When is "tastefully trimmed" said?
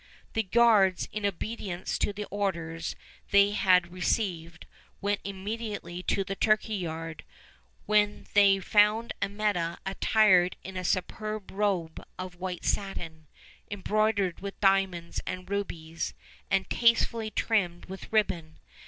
16.67-17.85